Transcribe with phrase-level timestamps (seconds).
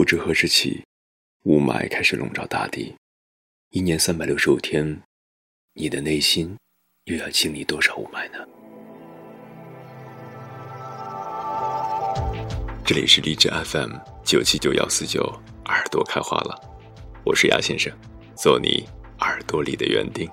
[0.00, 0.82] 不知何时起，
[1.44, 2.96] 雾霾开始笼罩大地。
[3.68, 4.98] 一年三百六十五天，
[5.74, 6.56] 你的内心
[7.04, 8.38] 又要经历多少雾霾呢？
[12.82, 13.90] 这里是荔枝 FM
[14.24, 15.20] 九七九幺四九，
[15.66, 16.58] 耳朵开花了，
[17.22, 17.92] 我是牙先生，
[18.34, 18.88] 做你
[19.18, 20.26] 耳朵里的园丁。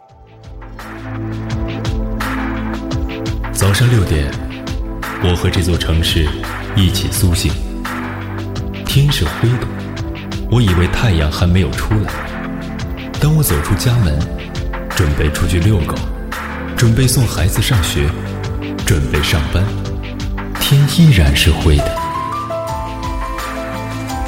[3.54, 4.32] 早上六点，
[5.26, 6.26] 我和这座城市
[6.78, 7.67] 一起苏醒。
[9.00, 9.68] 天是灰的，
[10.50, 12.12] 我以为太阳还没有出来。
[13.22, 14.18] 当我走出家门，
[14.96, 15.94] 准备出去遛狗，
[16.76, 18.10] 准备送孩子上学，
[18.88, 19.64] 准备上班，
[20.60, 21.86] 天依然是灰的。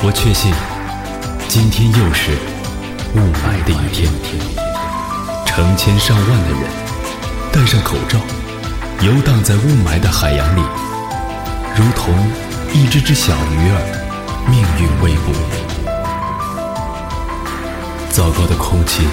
[0.04, 0.54] 我确信，
[1.48, 2.30] 今天又是
[3.16, 4.08] 雾霾的一天。
[5.48, 6.62] 成千上万的人
[7.52, 8.20] 戴上口罩，
[9.02, 10.62] 游荡在雾霾的海洋里，
[11.76, 12.14] 如同
[12.72, 13.99] 一只只小鱼儿。
[14.50, 15.32] 命运未卜，
[18.10, 19.04] 糟糕的空气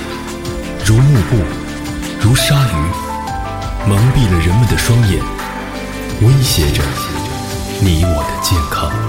[0.84, 1.36] 如幕布，
[2.20, 5.22] 如鲨鱼，蒙蔽了人们的双眼，
[6.22, 6.82] 威胁着
[7.80, 9.05] 你我的健康。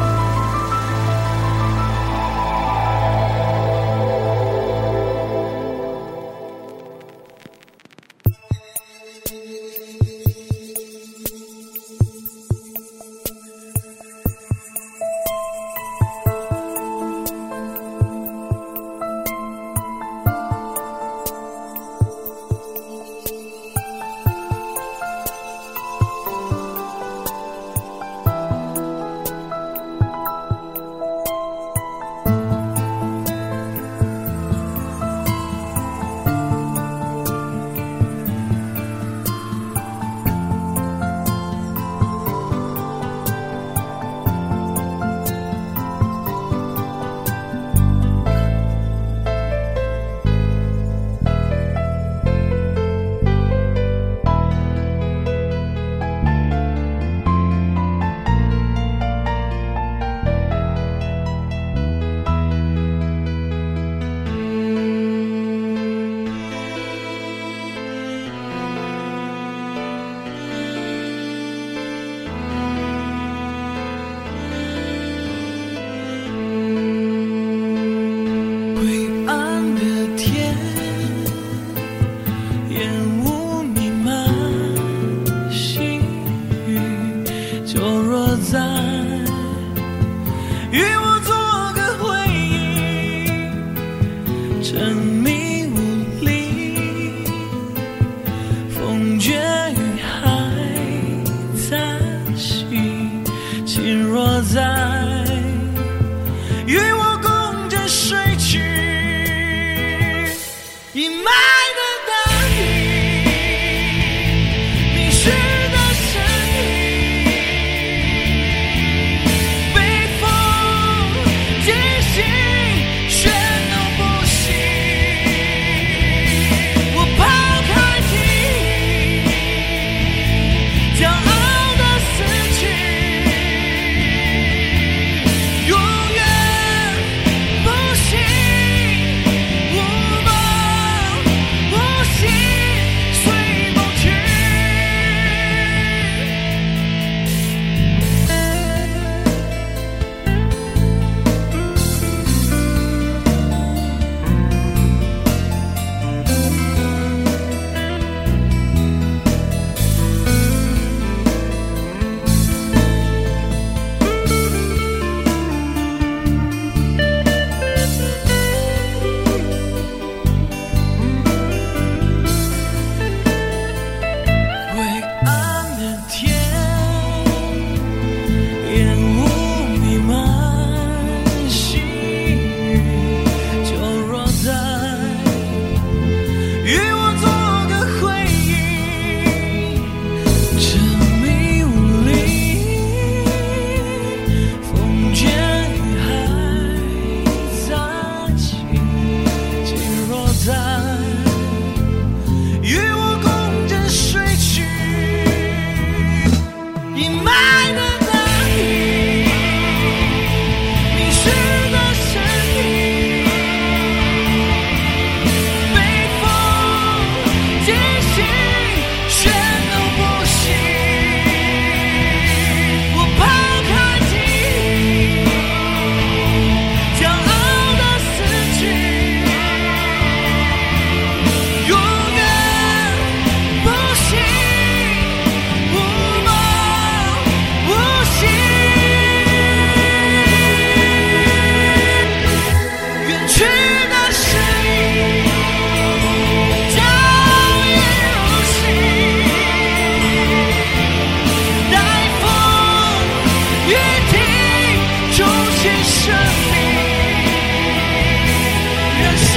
[90.70, 91.07] 与我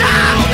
[0.00, 0.50] Shout!